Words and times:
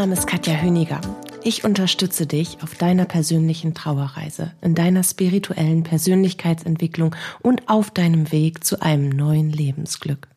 Name 0.00 0.14
ist 0.14 0.26
Katja 0.26 0.54
Hüniger. 0.54 1.02
Ich 1.44 1.62
unterstütze 1.62 2.26
dich 2.26 2.62
auf 2.62 2.74
deiner 2.74 3.04
persönlichen 3.04 3.74
Trauerreise, 3.74 4.54
in 4.62 4.74
deiner 4.74 5.02
spirituellen 5.02 5.82
Persönlichkeitsentwicklung 5.82 7.14
und 7.42 7.68
auf 7.68 7.90
deinem 7.90 8.32
Weg 8.32 8.64
zu 8.64 8.80
einem 8.80 9.10
neuen 9.10 9.50
Lebensglück. 9.50 10.28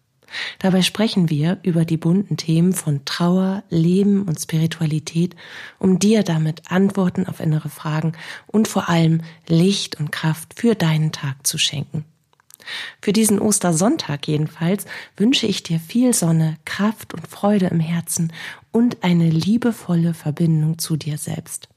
Dabei 0.59 0.81
sprechen 0.81 1.29
wir 1.29 1.59
über 1.63 1.85
die 1.85 1.95
bunten 1.95 2.35
Themen 2.35 2.73
von 2.73 3.05
Trauer, 3.05 3.63
Leben 3.69 4.23
und 4.23 4.37
Spiritualität, 4.37 5.33
um 5.79 5.97
dir 5.97 6.23
damit 6.23 6.69
Antworten 6.69 7.25
auf 7.25 7.39
innere 7.39 7.69
Fragen 7.69 8.11
und 8.47 8.67
vor 8.67 8.89
allem 8.89 9.21
Licht 9.47 9.97
und 9.97 10.11
Kraft 10.11 10.59
für 10.59 10.75
deinen 10.75 11.13
Tag 11.13 11.47
zu 11.47 11.57
schenken. 11.57 12.03
Für 13.01 13.13
diesen 13.13 13.39
Ostersonntag 13.39 14.27
jedenfalls 14.27 14.85
wünsche 15.17 15.47
ich 15.47 15.63
dir 15.63 15.79
viel 15.79 16.13
Sonne, 16.13 16.57
Kraft 16.65 17.13
und 17.13 17.27
Freude 17.27 17.67
im 17.67 17.79
Herzen 17.79 18.31
und 18.71 19.03
eine 19.03 19.29
liebevolle 19.29 20.13
Verbindung 20.13 20.77
zu 20.79 20.95
dir 20.97 21.17
selbst. 21.17 21.69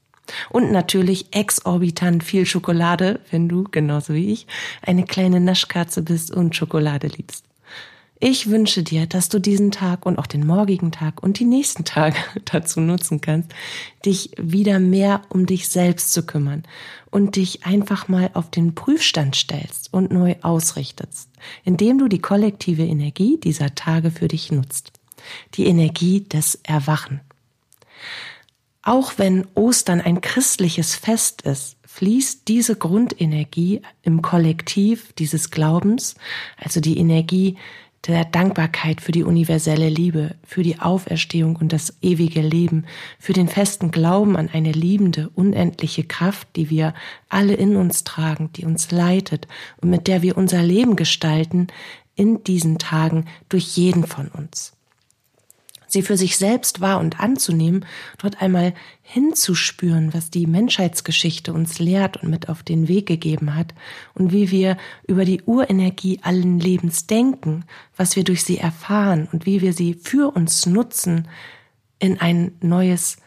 Und 0.49 0.71
natürlich 0.71 1.33
exorbitant 1.33 2.23
viel 2.23 2.45
Schokolade, 2.45 3.21
wenn 3.31 3.47
du, 3.47 3.63
genauso 3.63 4.13
wie 4.13 4.31
ich, 4.31 4.47
eine 4.81 5.05
kleine 5.05 5.39
Naschkatze 5.39 6.01
bist 6.01 6.31
und 6.31 6.55
Schokolade 6.55 7.07
liebst. 7.07 7.46
Ich 8.19 8.49
wünsche 8.49 8.81
dir, 8.81 9.05
dass 9.05 9.29
du 9.29 9.39
diesen 9.39 9.69
Tag 9.69 10.05
und 10.05 10.17
auch 10.17 10.25
den 10.25 10.45
morgigen 10.45 10.91
Tag 10.91 11.21
und 11.21 11.37
die 11.39 11.45
nächsten 11.45 11.85
Tage 11.85 12.17
dazu 12.45 12.79
nutzen 12.79 13.21
kannst, 13.21 13.51
dich 14.05 14.31
wieder 14.37 14.79
mehr 14.79 15.21
um 15.29 15.45
dich 15.45 15.69
selbst 15.69 16.13
zu 16.13 16.25
kümmern 16.25 16.63
und 17.11 17.35
dich 17.35 17.65
einfach 17.65 18.07
mal 18.07 18.31
auf 18.33 18.49
den 18.49 18.73
Prüfstand 18.73 19.35
stellst 19.35 19.93
und 19.93 20.11
neu 20.11 20.35
ausrichtest, 20.41 21.29
indem 21.63 21.99
du 21.99 22.07
die 22.07 22.19
kollektive 22.19 22.83
Energie 22.83 23.37
dieser 23.37 23.75
Tage 23.75 24.09
für 24.09 24.27
dich 24.27 24.51
nutzt. 24.51 24.93
Die 25.53 25.65
Energie 25.65 26.21
des 26.21 26.55
Erwachen. 26.63 27.21
Auch 28.81 29.13
wenn 29.17 29.45
Ostern 29.53 29.99
ein 29.99 30.21
christliches 30.21 30.95
Fest 30.95 31.41
ist, 31.41 31.75
fließt 31.85 32.47
diese 32.47 32.75
Grundenergie 32.75 33.81
im 34.01 34.21
Kollektiv 34.21 35.13
dieses 35.13 35.49
Glaubens, 35.49 36.15
also 36.57 36.79
die 36.79 36.97
Energie 36.97 37.57
der 38.05 38.25
Dankbarkeit 38.25 39.01
für 39.01 39.11
die 39.11 39.23
universelle 39.23 39.89
Liebe, 39.89 40.35
für 40.43 40.63
die 40.63 40.79
Auferstehung 40.79 41.55
und 41.55 41.73
das 41.73 41.97
ewige 42.01 42.41
Leben, 42.41 42.85
für 43.19 43.33
den 43.33 43.47
festen 43.47 43.91
Glauben 43.91 44.37
an 44.37 44.49
eine 44.51 44.71
liebende, 44.71 45.29
unendliche 45.35 46.03
Kraft, 46.03 46.47
die 46.55 46.69
wir 46.69 46.93
alle 47.27 47.53
in 47.53 47.75
uns 47.75 48.03
tragen, 48.03 48.51
die 48.53 48.65
uns 48.65 48.91
leitet 48.91 49.47
und 49.81 49.89
mit 49.89 50.07
der 50.07 50.21
wir 50.21 50.37
unser 50.37 50.63
Leben 50.63 50.95
gestalten 50.95 51.67
in 52.15 52.43
diesen 52.43 52.77
Tagen 52.77 53.25
durch 53.49 53.75
jeden 53.77 54.05
von 54.05 54.27
uns 54.29 54.76
sie 55.97 56.03
für 56.03 56.17
sich 56.17 56.37
selbst 56.37 56.79
wahr 56.79 56.99
und 56.99 57.19
anzunehmen, 57.19 57.85
dort 58.19 58.41
einmal 58.41 58.73
hinzuspüren, 59.01 60.13
was 60.13 60.29
die 60.29 60.45
Menschheitsgeschichte 60.45 61.53
uns 61.53 61.79
lehrt 61.79 62.17
und 62.17 62.29
mit 62.29 62.49
auf 62.49 62.61
den 62.61 62.87
Weg 62.87 63.07
gegeben 63.07 63.55
hat 63.55 63.73
und 64.13 64.31
wie 64.31 64.51
wir 64.51 64.77
über 65.07 65.25
die 65.25 65.41
Urenergie 65.41 66.19
allen 66.21 66.59
Lebens 66.59 67.07
denken, 67.07 67.65
was 67.95 68.15
wir 68.15 68.23
durch 68.23 68.43
sie 68.43 68.57
erfahren 68.57 69.27
und 69.31 69.45
wie 69.45 69.61
wir 69.61 69.73
sie 69.73 69.95
für 69.95 70.35
uns 70.35 70.65
nutzen, 70.65 71.27
in 71.99 72.19
ein 72.19 72.51
neues 72.61 73.17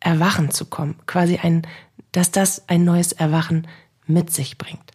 Erwachen 0.00 0.50
zu 0.50 0.66
kommen, 0.66 0.96
quasi 1.06 1.38
ein, 1.40 1.66
dass 2.10 2.32
das 2.32 2.68
ein 2.68 2.84
neues 2.84 3.12
Erwachen 3.12 3.68
mit 4.06 4.32
sich 4.32 4.58
bringt. 4.58 4.92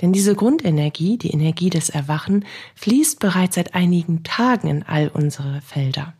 Denn 0.00 0.12
diese 0.12 0.34
Grundenergie, 0.34 1.18
die 1.18 1.30
Energie 1.30 1.70
des 1.70 1.90
Erwachen, 1.90 2.44
fließt 2.74 3.20
bereits 3.20 3.54
seit 3.54 3.74
einigen 3.74 4.24
Tagen 4.24 4.68
in 4.68 4.82
all 4.82 5.08
unsere 5.08 5.60
Felder. 5.60 6.14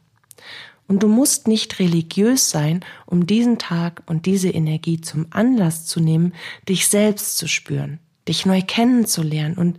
Und 0.91 1.05
du 1.05 1.07
musst 1.07 1.47
nicht 1.47 1.79
religiös 1.79 2.51
sein, 2.51 2.85
um 3.07 3.25
diesen 3.25 3.59
Tag 3.59 4.03
und 4.07 4.27
diese 4.27 4.49
Energie 4.49 5.01
zum 5.01 5.27
Anlass 5.31 5.87
zu 5.87 6.01
nehmen, 6.01 6.33
dich 6.69 6.89
selbst 6.89 7.39
zu 7.39 7.47
spüren, 7.47 8.01
dich 8.27 8.45
neu 8.45 8.61
kennenzulernen 8.61 9.57
und 9.57 9.79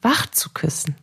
wach 0.00 0.30
zu 0.30 0.50
küssen. 0.50 0.94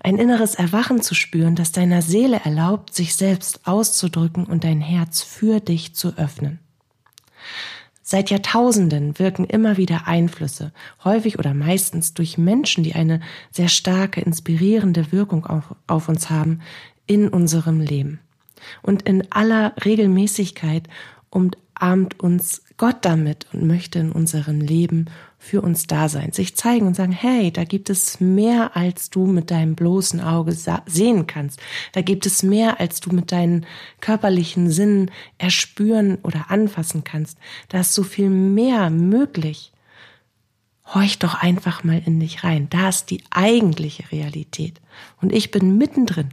Ein 0.00 0.16
inneres 0.16 0.56
Erwachen 0.56 1.00
zu 1.00 1.14
spüren, 1.14 1.54
das 1.54 1.70
deiner 1.70 2.02
Seele 2.02 2.40
erlaubt, 2.44 2.92
sich 2.92 3.14
selbst 3.14 3.68
auszudrücken 3.68 4.46
und 4.46 4.64
dein 4.64 4.80
Herz 4.80 5.22
für 5.22 5.60
dich 5.60 5.94
zu 5.94 6.18
öffnen. 6.18 6.58
Seit 8.02 8.30
Jahrtausenden 8.30 9.16
wirken 9.20 9.44
immer 9.44 9.76
wieder 9.76 10.08
Einflüsse, 10.08 10.72
häufig 11.04 11.38
oder 11.38 11.54
meistens 11.54 12.14
durch 12.14 12.36
Menschen, 12.36 12.82
die 12.82 12.96
eine 12.96 13.20
sehr 13.52 13.68
starke, 13.68 14.20
inspirierende 14.22 15.12
Wirkung 15.12 15.46
auf, 15.46 15.76
auf 15.86 16.08
uns 16.08 16.30
haben, 16.30 16.62
in 17.06 17.28
unserem 17.28 17.78
Leben. 17.78 18.18
Und 18.82 19.02
in 19.02 19.30
aller 19.30 19.74
Regelmäßigkeit 19.84 20.88
umarmt 21.30 22.20
uns 22.20 22.62
Gott 22.76 22.98
damit 23.02 23.46
und 23.52 23.66
möchte 23.66 23.98
in 23.98 24.12
unserem 24.12 24.60
Leben 24.60 25.06
für 25.38 25.60
uns 25.60 25.88
da 25.88 26.08
sein, 26.08 26.32
sich 26.32 26.56
zeigen 26.56 26.86
und 26.86 26.94
sagen, 26.94 27.12
hey, 27.12 27.50
da 27.50 27.64
gibt 27.64 27.90
es 27.90 28.20
mehr, 28.20 28.76
als 28.76 29.10
du 29.10 29.26
mit 29.26 29.50
deinem 29.50 29.74
bloßen 29.74 30.20
Auge 30.20 30.56
sehen 30.86 31.26
kannst. 31.26 31.60
Da 31.92 32.00
gibt 32.00 32.26
es 32.26 32.44
mehr, 32.44 32.78
als 32.78 33.00
du 33.00 33.10
mit 33.10 33.32
deinen 33.32 33.66
körperlichen 34.00 34.70
Sinnen 34.70 35.10
erspüren 35.38 36.18
oder 36.22 36.50
anfassen 36.50 37.02
kannst. 37.02 37.38
Da 37.68 37.80
ist 37.80 37.92
so 37.92 38.04
viel 38.04 38.30
mehr 38.30 38.88
möglich. 38.90 39.72
Horch 40.86 41.18
doch 41.18 41.34
einfach 41.34 41.82
mal 41.82 42.02
in 42.04 42.20
dich 42.20 42.44
rein. 42.44 42.68
Da 42.70 42.88
ist 42.88 43.06
die 43.10 43.24
eigentliche 43.30 44.10
Realität. 44.12 44.80
Und 45.20 45.32
ich 45.32 45.50
bin 45.50 45.76
mittendrin. 45.78 46.30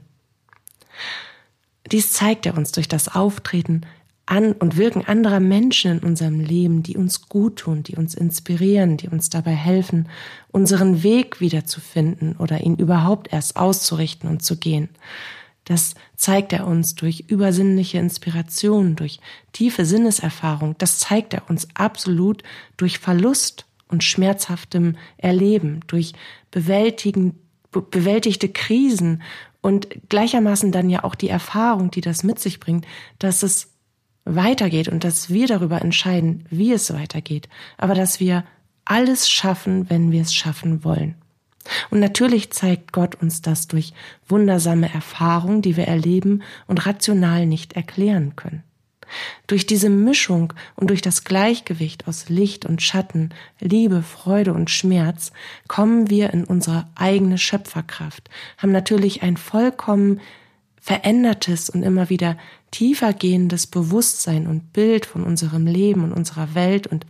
Dies 1.91 2.13
zeigt 2.13 2.45
er 2.45 2.57
uns 2.57 2.71
durch 2.71 2.87
das 2.87 3.13
Auftreten 3.15 3.85
an 4.25 4.53
und 4.53 4.77
Wirken 4.77 5.05
anderer 5.05 5.39
Menschen 5.39 5.93
in 5.93 5.99
unserem 5.99 6.39
Leben, 6.39 6.83
die 6.83 6.95
uns 6.95 7.27
gut 7.27 7.57
tun, 7.57 7.81
die 7.81 7.95
uns 7.95 8.13
inspirieren, 8.13 8.95
die 8.95 9.09
uns 9.09 9.29
dabei 9.29 9.55
helfen, 9.55 10.07
unseren 10.51 11.01
Weg 11.01 11.41
wiederzufinden 11.41 12.37
oder 12.37 12.61
ihn 12.61 12.75
überhaupt 12.75 13.33
erst 13.33 13.55
auszurichten 13.55 14.29
und 14.29 14.43
zu 14.43 14.57
gehen. 14.57 14.89
Das 15.65 15.95
zeigt 16.15 16.53
er 16.53 16.67
uns 16.67 16.95
durch 16.95 17.25
übersinnliche 17.27 17.97
Inspiration, 17.97 18.95
durch 18.95 19.19
tiefe 19.51 19.85
Sinneserfahrung. 19.85 20.75
Das 20.77 20.99
zeigt 20.99 21.33
er 21.33 21.49
uns 21.49 21.67
absolut 21.73 22.43
durch 22.77 22.99
Verlust 22.99 23.65
und 23.87 24.03
schmerzhaftem 24.03 24.95
Erleben, 25.17 25.81
durch 25.87 26.13
bewältigen, 26.51 27.35
bewältigte 27.71 28.49
Krisen 28.49 29.21
und 29.61 29.87
gleichermaßen 30.09 30.71
dann 30.71 30.89
ja 30.89 31.03
auch 31.03 31.15
die 31.15 31.29
Erfahrung, 31.29 31.91
die 31.91 32.01
das 32.01 32.23
mit 32.23 32.39
sich 32.39 32.59
bringt, 32.59 32.85
dass 33.17 33.43
es 33.43 33.73
weitergeht 34.25 34.87
und 34.87 35.03
dass 35.03 35.29
wir 35.29 35.47
darüber 35.47 35.81
entscheiden, 35.81 36.45
wie 36.49 36.71
es 36.71 36.93
weitergeht, 36.93 37.49
aber 37.77 37.95
dass 37.95 38.19
wir 38.19 38.45
alles 38.85 39.29
schaffen, 39.29 39.89
wenn 39.89 40.11
wir 40.11 40.21
es 40.21 40.33
schaffen 40.33 40.83
wollen. 40.83 41.15
Und 41.89 41.99
natürlich 41.99 42.51
zeigt 42.51 42.93
Gott 42.93 43.15
uns 43.15 43.41
das 43.41 43.67
durch 43.67 43.93
wundersame 44.27 44.91
Erfahrungen, 44.91 45.61
die 45.61 45.77
wir 45.77 45.87
erleben 45.87 46.41
und 46.67 46.85
rational 46.85 47.45
nicht 47.45 47.73
erklären 47.73 48.35
können. 48.35 48.63
Durch 49.47 49.65
diese 49.65 49.89
Mischung 49.89 50.53
und 50.75 50.89
durch 50.89 51.01
das 51.01 51.23
Gleichgewicht 51.23 52.07
aus 52.07 52.29
Licht 52.29 52.65
und 52.65 52.81
Schatten, 52.81 53.29
Liebe, 53.59 54.01
Freude 54.01 54.53
und 54.53 54.69
Schmerz 54.69 55.31
kommen 55.67 56.09
wir 56.09 56.31
in 56.31 56.43
unsere 56.43 56.87
eigene 56.95 57.37
Schöpferkraft, 57.37 58.29
haben 58.57 58.71
natürlich 58.71 59.23
ein 59.23 59.37
vollkommen 59.37 60.21
verändertes 60.81 61.69
und 61.69 61.83
immer 61.83 62.09
wieder 62.09 62.37
tiefer 62.71 63.13
gehendes 63.13 63.67
Bewusstsein 63.67 64.47
und 64.47 64.73
Bild 64.73 65.05
von 65.05 65.23
unserem 65.23 65.67
Leben 65.67 66.03
und 66.03 66.13
unserer 66.13 66.55
Welt 66.55 66.87
und 66.87 67.05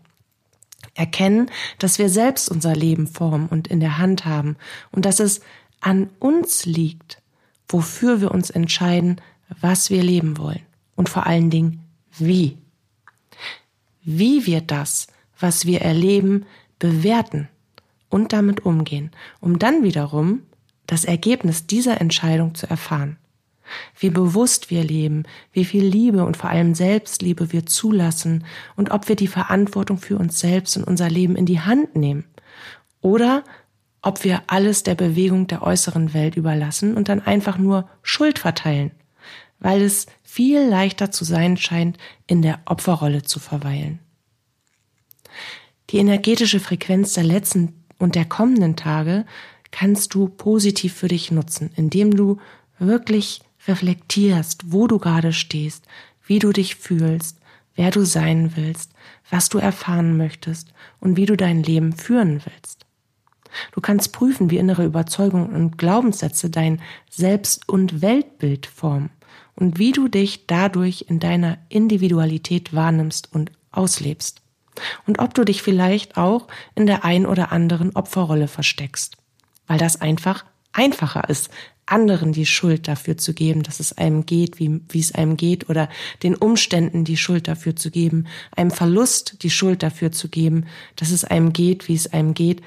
erkennen, 0.96 1.50
dass 1.78 2.00
wir 2.00 2.10
selbst 2.10 2.50
unser 2.50 2.76
Leben 2.76 3.08
formen 3.08 3.48
und 3.48 3.68
in 3.68 3.80
der 3.80 3.98
Hand 3.98 4.26
haben 4.26 4.58
und 4.92 5.06
dass 5.06 5.20
es 5.20 5.42
an 5.82 6.10
uns 6.20 6.66
liegt, 6.66 7.22
wofür 7.68 8.22
wir 8.22 8.32
uns 8.32 8.50
entscheiden, 8.50 9.22
was 9.62 9.90
wir 9.90 10.04
leben 10.04 10.38
wollen 10.38 10.62
und 10.96 11.10
vor 11.10 11.26
allen 11.26 11.50
Dingen 11.50 11.86
wie. 12.20 12.58
Wie 14.02 14.46
wir 14.46 14.62
das, 14.62 15.08
was 15.40 15.66
wir 15.66 15.82
erleben, 15.82 16.46
bewerten 16.80 17.50
und 18.10 18.34
damit 18.34 18.66
umgehen, 18.66 19.12
um 19.40 19.60
dann 19.60 19.84
wiederum 19.84 20.42
das 20.88 21.06
Ergebnis 21.06 21.68
dieser 21.68 22.02
Entscheidung 22.02 22.56
zu 22.56 22.68
erfahren. 22.68 23.18
wie 24.00 24.10
bewusst 24.10 24.70
wir 24.70 24.84
leben, 24.84 25.24
wie 25.52 25.66
viel 25.66 25.86
Liebe 25.86 26.26
und 26.26 26.38
vor 26.38 26.50
allem 26.50 26.74
Selbstliebe 26.74 27.52
wir 27.52 27.66
zulassen 27.66 28.46
und 28.76 28.92
ob 28.92 29.10
wir 29.10 29.16
die 29.16 29.28
Verantwortung 29.28 29.98
für 29.98 30.18
uns 30.18 30.40
selbst 30.40 30.78
und 30.78 30.84
unser 30.84 31.10
Leben 31.10 31.36
in 31.36 31.46
die 31.46 31.60
Hand 31.60 31.96
nehmen 31.96 32.26
oder 33.02 33.44
ob 34.02 34.24
wir 34.24 34.44
alles 34.48 34.84
der 34.84 34.96
Bewegung 34.96 35.48
der 35.48 35.62
äußeren 35.62 36.14
Welt 36.14 36.36
überlassen 36.36 36.96
und 36.96 37.10
dann 37.10 37.22
einfach 37.22 37.58
nur 37.58 37.90
Schuld 38.02 38.40
verteilen, 38.40 38.92
weil 39.60 39.82
es 39.82 40.08
viel 40.24 40.62
leichter 40.62 41.12
zu 41.12 41.26
sein 41.26 41.58
scheint, 41.58 41.98
in 42.28 42.42
der 42.42 42.60
Opferrolle 42.66 43.24
zu 43.24 43.40
verweilen. 43.40 44.00
Die 45.90 45.98
energetische 45.98 46.60
Frequenz 46.60 47.14
der 47.14 47.24
letzten 47.24 47.74
und 47.98 48.16
der 48.16 48.26
kommenden 48.26 48.76
Tage 48.76 49.26
kannst 49.72 50.14
du 50.14 50.30
positiv 50.30 50.94
für 50.94 51.08
dich 51.08 51.32
nutzen, 51.32 51.72
indem 51.76 52.16
du 52.16 52.38
wirklich 52.80 53.42
reflektierst, 53.68 54.72
wo 54.72 54.88
du 54.88 55.00
gerade 55.00 55.34
stehst, 55.34 55.86
wie 56.26 56.40
du 56.40 56.52
dich 56.52 56.76
fühlst, 56.76 57.40
wer 57.76 57.92
du 57.92 58.06
sein 58.06 58.56
willst, 58.56 58.92
was 59.30 59.50
du 59.50 59.58
erfahren 59.58 60.18
möchtest 60.18 60.74
und 61.00 61.18
wie 61.18 61.26
du 61.26 61.36
dein 61.36 61.64
Leben 61.64 61.94
führen 61.94 62.42
willst. 62.46 62.86
Du 63.72 63.82
kannst 63.82 64.14
prüfen, 64.14 64.52
wie 64.52 64.58
innere 64.58 64.86
Überzeugungen 64.86 65.56
und 65.56 65.78
Glaubenssätze 65.78 66.50
dein 66.50 66.82
Selbst- 67.10 67.68
und 67.68 68.02
Weltbild 68.02 68.68
formen 68.68 69.10
und 69.60 69.78
wie 69.78 69.92
du 69.92 70.08
dich 70.08 70.48
dadurch 70.48 71.06
in 71.10 71.20
deiner 71.20 71.58
Individualität 71.68 72.74
wahrnimmst 72.74 73.34
und 73.34 73.52
auslebst. 73.72 74.42
Und 75.06 75.20
ob 75.20 75.34
du 75.34 75.44
dich 75.44 75.62
vielleicht 75.62 76.16
auch 76.16 76.48
in 76.76 76.88
der 76.88 77.04
ein 77.04 77.26
oder 77.26 77.52
anderen 77.52 77.96
Opferrolle 77.96 78.48
versteckst, 78.48 79.18
weil 79.68 79.78
das 79.78 80.00
einfach 80.00 80.46
einfacher 80.72 81.30
ist, 81.30 81.50
anderen 81.86 82.32
die 82.32 82.46
Schuld 82.46 82.88
dafür 82.88 83.18
zu 83.18 83.34
geben, 83.34 83.64
dass 83.64 83.80
es 83.80 83.98
einem 83.98 84.26
geht, 84.26 84.60
wie, 84.60 84.80
wie 84.90 85.00
es 85.00 85.14
einem 85.14 85.36
geht, 85.36 85.70
oder 85.70 85.90
den 86.24 86.36
Umständen 86.36 87.04
die 87.04 87.18
Schuld 87.18 87.48
dafür 87.48 87.76
zu 87.76 87.92
geben, 87.92 88.28
einem 88.56 88.72
Verlust 88.72 89.44
die 89.44 89.50
Schuld 89.50 89.84
dafür 89.84 90.12
zu 90.12 90.30
geben, 90.30 90.68
dass 90.96 91.12
es 91.12 91.26
einem 91.26 91.52
geht, 91.52 91.88
wie 91.88 91.96
es 91.96 92.14
einem 92.14 92.34
geht. 92.34 92.62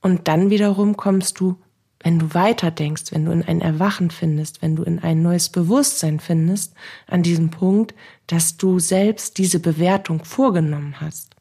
Und 0.00 0.28
dann 0.28 0.50
wiederum 0.50 0.96
kommst 0.96 1.40
du, 1.40 1.56
wenn 2.02 2.18
du 2.18 2.34
weiter 2.34 2.70
denkst, 2.70 3.12
wenn 3.12 3.26
du 3.26 3.32
in 3.32 3.42
ein 3.42 3.60
Erwachen 3.60 4.10
findest, 4.10 4.62
wenn 4.62 4.74
du 4.74 4.82
in 4.82 4.98
ein 5.00 5.22
neues 5.22 5.50
Bewusstsein 5.50 6.18
findest, 6.18 6.74
an 7.06 7.22
diesem 7.22 7.50
Punkt, 7.50 7.94
dass 8.26 8.56
du 8.56 8.78
selbst 8.78 9.36
diese 9.38 9.60
Bewertung 9.60 10.24
vorgenommen 10.24 11.00
hast. 11.00 11.34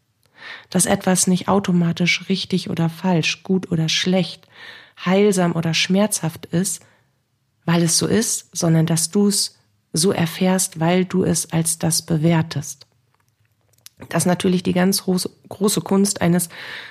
Dass 0.69 0.85
etwas 0.85 1.27
nicht 1.27 1.47
automatisch 1.47 2.27
richtig 2.27 2.69
oder 2.69 2.89
falsch, 2.89 3.43
gut 3.43 3.71
oder 3.71 3.87
schlecht, 3.87 4.47
heilsam 5.05 5.53
oder 5.53 5.73
schmerzhaft 5.73 6.45
ist, 6.47 6.85
weil 7.65 7.83
es 7.83 7.97
so 7.97 8.07
ist, 8.07 8.55
sondern 8.55 8.85
dass 8.85 9.11
du 9.11 9.27
es 9.27 9.57
so 9.93 10.11
erfährst, 10.11 10.79
weil 10.79 11.05
du 11.05 11.23
es 11.23 11.51
als 11.51 11.79
das 11.79 12.01
bewertest. 12.01 12.85
Das 14.07 14.23
ist 14.23 14.27
natürlich 14.27 14.63
die 14.63 14.71
ganz 14.71 15.03
große, 15.03 15.81
Kunst 15.81 16.21
eines 16.21 16.47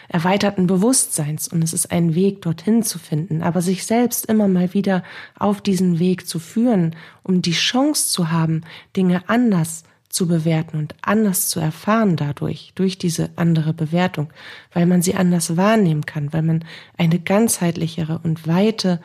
erweiterten 0.09 0.67
Bewusstseins 0.67 1.49
und 1.49 1.65
es 1.65 1.73
ist 1.73 1.91
ein 1.91 2.15
Weg, 2.15 2.43
dorthin 2.43 2.83
zu 2.83 2.99
finden, 2.99 3.43
aber 3.43 3.63
sich 3.63 3.87
selbst 3.87 4.27
immer 4.27 4.47
mal 4.47 4.75
wieder 4.75 5.03
auf 5.39 5.63
diesen 5.63 5.99
Weg 5.99 6.29
zu 6.29 6.39
führen, 6.39 6.95
um 7.23 7.41
die 7.41 7.53
Chance 7.53 8.11
zu 8.11 8.31
haben, 8.31 8.61
Dinge 8.95 9.23
anders 9.27 9.85
zu 10.11 10.27
bewerten 10.27 10.77
und 10.79 10.95
anders 11.01 11.49
zu 11.49 11.61
erfahren 11.61 12.17
dadurch, 12.17 12.73
durch 12.75 12.99
diese 12.99 13.31
andere 13.37 13.73
Bewertung, 13.73 14.31
weil 14.73 14.85
man 14.85 15.01
sie 15.01 15.15
anders 15.15 15.57
wahrnehmen 15.57 16.05
kann, 16.05 16.33
weil 16.35 16.43
man 16.43 16.65
eine 16.99 17.19
ganzheitlichere 17.19 18.21
und 18.23 18.47
weite 18.47 19.01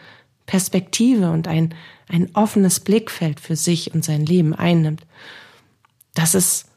Perspektive 0.45 1.31
und 1.31 1.47
ein, 1.47 1.73
ein 2.09 2.35
offenes 2.35 2.81
Blickfeld 2.81 3.39
für 3.39 3.55
sich 3.55 3.93
und 3.93 4.03
sein 4.03 4.25
Leben 4.25 4.53
einnimmt. 4.53 5.05
Das 6.13 6.35
ist 6.35 6.67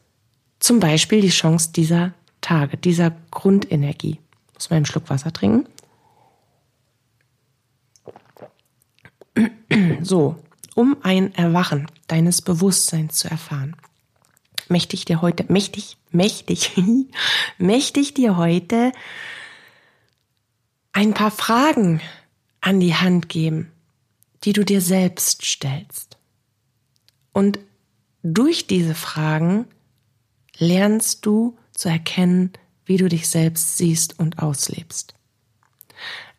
zum 0.59 0.79
Beispiel 0.79 1.21
die 1.21 1.29
Chance 1.29 1.71
dieser 1.71 2.13
Tage, 2.41 2.77
dieser 2.77 3.11
Grundenergie. 3.31 4.19
Muss 4.53 4.69
man 4.69 4.77
einen 4.77 4.85
Schluck 4.85 5.09
Wasser 5.09 5.31
trinken? 5.31 5.67
So, 10.01 10.35
um 10.75 10.97
ein 11.03 11.33
Erwachen 11.35 11.87
deines 12.07 12.41
Bewusstseins 12.41 13.17
zu 13.17 13.29
erfahren 13.29 13.75
möchte 14.69 14.95
ich 14.95 15.05
dir 15.05 15.21
heute, 15.21 15.45
mächtig, 15.47 15.97
mächtig, 16.11 16.71
mächtig 17.57 18.13
dir 18.13 18.37
heute 18.37 18.91
ein 20.91 21.13
paar 21.13 21.31
Fragen 21.31 22.01
an 22.61 22.79
die 22.79 22.95
Hand 22.95 23.29
geben, 23.29 23.71
die 24.43 24.53
du 24.53 24.65
dir 24.65 24.81
selbst 24.81 25.45
stellst. 25.45 26.17
Und 27.33 27.59
durch 28.23 28.67
diese 28.67 28.95
Fragen 28.95 29.67
lernst 30.57 31.25
du 31.25 31.57
zu 31.71 31.89
erkennen, 31.89 32.51
wie 32.85 32.97
du 32.97 33.07
dich 33.07 33.27
selbst 33.27 33.77
siehst 33.77 34.19
und 34.19 34.39
auslebst. 34.39 35.13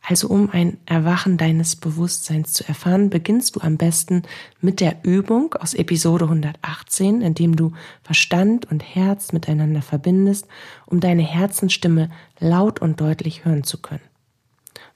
Also 0.01 0.29
um 0.29 0.49
ein 0.51 0.79
Erwachen 0.87 1.37
deines 1.37 1.77
Bewusstseins 1.77 2.55
zu 2.55 2.67
erfahren, 2.67 3.11
beginnst 3.11 3.57
du 3.57 3.61
am 3.61 3.77
besten 3.77 4.23
mit 4.63 4.81
der 4.81 5.05
Übung 5.05 5.53
aus 5.53 5.75
Episode 5.75 6.25
118, 6.25 7.21
indem 7.21 7.57
du 7.57 7.73
Verstand 8.03 8.71
und 8.71 8.83
Herz 8.83 9.33
miteinander 9.33 9.83
verbindest, 9.83 10.47
um 10.87 11.01
deine 11.01 11.23
Herzenstimme 11.23 12.09
laut 12.39 12.81
und 12.81 13.03
deutlich 13.03 13.45
hören 13.45 13.65
zu 13.65 13.83
können. 13.83 14.01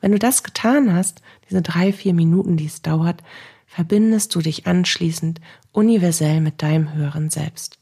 Wenn 0.00 0.12
du 0.12 0.18
das 0.18 0.44
getan 0.44 0.94
hast, 0.94 1.20
diese 1.50 1.60
drei, 1.60 1.92
vier 1.92 2.14
Minuten, 2.14 2.56
die 2.56 2.66
es 2.66 2.80
dauert, 2.80 3.22
verbindest 3.66 4.34
du 4.34 4.40
dich 4.40 4.66
anschließend 4.66 5.42
universell 5.72 6.40
mit 6.40 6.62
deinem 6.62 6.94
höheren 6.94 7.28
Selbst. 7.28 7.81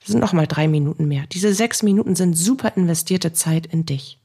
Das 0.00 0.10
sind 0.10 0.20
nochmal 0.20 0.46
drei 0.46 0.68
Minuten 0.68 1.08
mehr. 1.08 1.24
Diese 1.32 1.54
sechs 1.54 1.82
Minuten 1.82 2.14
sind 2.14 2.34
super 2.34 2.76
investierte 2.76 3.32
Zeit 3.32 3.66
in 3.66 3.86
dich. 3.86 4.18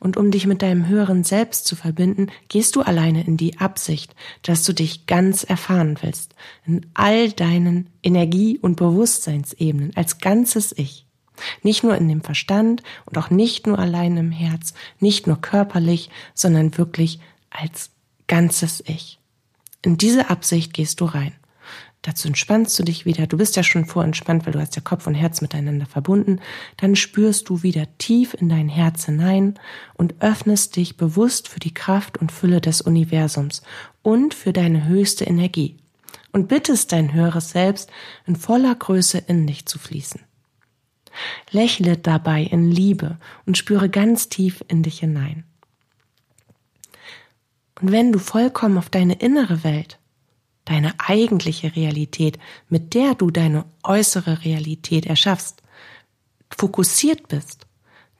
Und 0.00 0.16
um 0.16 0.30
dich 0.30 0.46
mit 0.46 0.62
deinem 0.62 0.86
höheren 0.86 1.24
Selbst 1.24 1.66
zu 1.66 1.76
verbinden, 1.76 2.28
gehst 2.48 2.76
du 2.76 2.82
alleine 2.82 3.24
in 3.24 3.36
die 3.36 3.58
Absicht, 3.58 4.14
dass 4.42 4.64
du 4.64 4.72
dich 4.72 5.06
ganz 5.06 5.42
erfahren 5.42 5.98
willst, 6.00 6.34
in 6.66 6.86
all 6.94 7.32
deinen 7.32 7.90
Energie- 8.02 8.58
und 8.58 8.76
Bewusstseinsebenen, 8.76 9.96
als 9.96 10.18
ganzes 10.18 10.76
Ich. 10.76 11.06
Nicht 11.62 11.84
nur 11.84 11.96
in 11.96 12.08
dem 12.08 12.22
Verstand 12.22 12.82
und 13.06 13.16
auch 13.18 13.30
nicht 13.30 13.66
nur 13.66 13.78
allein 13.78 14.16
im 14.16 14.32
Herz, 14.32 14.74
nicht 14.98 15.26
nur 15.26 15.40
körperlich, 15.40 16.10
sondern 16.34 16.76
wirklich 16.76 17.20
als 17.50 17.90
ganzes 18.26 18.82
Ich. 18.86 19.18
In 19.82 19.96
diese 19.96 20.30
Absicht 20.30 20.72
gehst 20.72 21.00
du 21.00 21.04
rein. 21.04 21.32
Dazu 22.08 22.28
entspannst 22.28 22.78
du 22.78 22.84
dich 22.84 23.04
wieder. 23.04 23.26
Du 23.26 23.36
bist 23.36 23.54
ja 23.56 23.62
schon 23.62 23.84
vorentspannt, 23.84 24.46
weil 24.46 24.54
du 24.54 24.60
hast 24.60 24.74
ja 24.76 24.80
Kopf 24.80 25.06
und 25.06 25.14
Herz 25.14 25.42
miteinander 25.42 25.84
verbunden. 25.84 26.40
Dann 26.78 26.96
spürst 26.96 27.50
du 27.50 27.62
wieder 27.62 27.86
tief 27.98 28.32
in 28.32 28.48
dein 28.48 28.70
Herz 28.70 29.04
hinein 29.04 29.58
und 29.92 30.14
öffnest 30.20 30.76
dich 30.76 30.96
bewusst 30.96 31.48
für 31.48 31.60
die 31.60 31.74
Kraft 31.74 32.16
und 32.16 32.32
Fülle 32.32 32.62
des 32.62 32.80
Universums 32.80 33.60
und 34.00 34.32
für 34.32 34.54
deine 34.54 34.86
höchste 34.86 35.26
Energie. 35.26 35.76
Und 36.32 36.48
bittest 36.48 36.92
dein 36.92 37.12
höheres 37.12 37.50
Selbst 37.50 37.90
in 38.24 38.36
voller 38.36 38.74
Größe 38.74 39.18
in 39.18 39.46
dich 39.46 39.66
zu 39.66 39.78
fließen. 39.78 40.22
Lächle 41.50 41.98
dabei 41.98 42.42
in 42.42 42.70
Liebe 42.70 43.18
und 43.44 43.58
spüre 43.58 43.90
ganz 43.90 44.30
tief 44.30 44.64
in 44.68 44.82
dich 44.82 45.00
hinein. 45.00 45.44
Und 47.82 47.92
wenn 47.92 48.12
du 48.12 48.18
vollkommen 48.18 48.78
auf 48.78 48.88
deine 48.88 49.16
innere 49.16 49.62
Welt 49.62 49.97
deine 50.68 50.94
eigentliche 50.98 51.74
Realität, 51.74 52.38
mit 52.68 52.94
der 52.94 53.14
du 53.14 53.30
deine 53.30 53.64
äußere 53.82 54.44
Realität 54.44 55.06
erschaffst, 55.06 55.62
fokussiert 56.56 57.28
bist, 57.28 57.66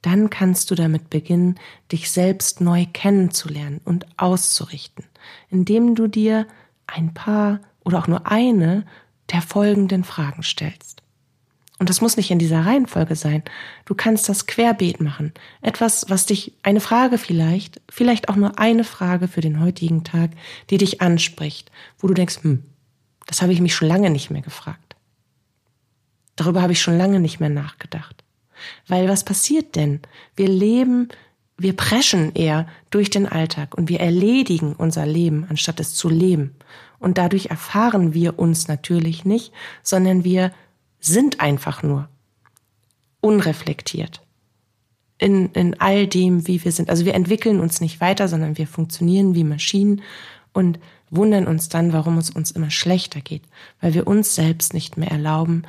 dann 0.03 0.31
kannst 0.31 0.71
du 0.71 0.75
damit 0.75 1.11
beginnen, 1.11 1.59
dich 1.93 2.11
selbst 2.11 2.61
neu 2.61 2.87
kennenzulernen 2.93 3.81
und 3.85 4.07
auszurichten, 4.17 5.05
indem 5.51 5.95
du 5.95 6.07
dir 6.07 6.47
ein 6.87 7.13
paar 7.15 7.61
oder 7.85 7.99
auch 7.99 8.07
nur 8.07 8.27
eine 8.27 8.87
der 9.33 9.43
folgenden 9.43 10.05
Fragen 10.05 10.43
stellst. 10.43 10.98
Und 11.79 11.89
das 11.89 12.01
muss 12.01 12.17
nicht 12.17 12.31
in 12.31 12.41
dieser 12.41 12.67
Reihenfolge 12.67 13.15
sein. 13.15 13.43
Du 13.85 13.95
kannst 13.95 14.29
das 14.29 14.47
querbeet 14.47 15.01
machen. 15.01 15.33
Etwas, 15.63 16.07
was 16.09 16.27
dich, 16.27 16.53
eine 16.63 16.81
Frage 16.81 17.19
vielleicht, 17.19 17.81
vielleicht 17.89 18.29
auch 18.29 18.37
nur 18.37 18.59
eine 18.59 18.83
Frage 18.83 19.29
für 19.29 19.41
den 19.41 19.61
heutigen 19.61 20.03
Tag, 20.03 20.31
die 20.71 20.79
dich 20.79 21.01
anspricht, 21.01 21.71
wo 21.99 22.09
du 22.09 22.15
denkst, 22.15 22.43
hm, 22.43 22.65
das 23.27 23.43
habe 23.43 23.53
ich 23.53 23.61
mich 23.61 23.75
schon 23.75 23.89
lange 23.89 24.11
nicht 24.11 24.31
mehr 24.31 24.43
gefragt. 24.43 24.97
Darüber 26.35 26.63
habe 26.63 26.73
ich 26.73 26.81
schon 26.81 26.99
lange 26.99 27.21
nicht 27.21 27.39
mehr 27.39 27.49
nachgedacht. 27.49 28.25
Weil 28.89 29.09
was 29.09 29.25
passiert 29.25 29.77
denn? 29.77 30.01
Wir 30.35 30.49
leben, 30.49 31.09
wir 31.57 31.77
preschen 31.77 32.33
eher 32.35 32.67
durch 32.91 33.11
den 33.11 33.27
Alltag 33.27 33.77
und 33.77 33.89
wir 33.89 34.01
erledigen 34.01 34.75
unser 34.75 35.07
Leben, 35.07 35.47
anstatt 35.49 35.79
es 35.79 35.95
zu 35.95 36.09
leben. 36.09 36.57
Und 36.99 37.19
dadurch 37.19 37.47
erfahren 37.47 38.15
wir 38.15 38.39
uns 38.39 38.67
natürlich 38.67 39.25
nicht, 39.25 39.53
sondern 39.83 40.25
wir 40.25 40.53
sind 41.01 41.41
einfach 41.41 41.83
nur 41.83 42.09
unreflektiert 43.21 44.23
in, 45.19 45.51
in 45.53 45.81
all 45.81 46.07
dem, 46.07 46.47
wie 46.47 46.65
wir 46.65 46.73
sind. 46.73 46.91
Also 46.91 47.05
wir 47.05 47.15
entwickeln 47.15 47.61
uns 47.61 47.81
nicht 47.81 48.01
weiter, 48.01 48.29
sondern 48.29 48.57
wir 48.57 48.67
funktionieren 48.67 49.35
wie 49.35 49.45
Maschinen. 49.45 50.03
Und 50.53 50.79
wundern 51.11 51.47
uns 51.47 51.69
dann, 51.69 51.93
warum 51.93 52.19
es 52.19 52.31
uns 52.31 52.51
immer 52.51 52.71
schlechter 52.71 53.21
geht, 53.21 53.43
weil 53.81 53.95
wir 53.95 54.07
uns 54.07 54.35
selbst 54.35 54.75
nicht 54.75 54.97
mehr 54.97 55.11
erlauben, 55.11 55.63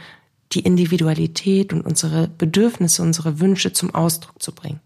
die 0.52 0.62
Individualität 0.62 1.74
und 1.74 1.82
unsere 1.82 2.28
Bedürfnisse, 2.28 3.04
unsere 3.04 3.40
Wünsche 3.40 3.72
zum 3.72 3.94
Ausdruck 3.94 4.42
zu 4.42 4.54
bringen. 4.54 4.80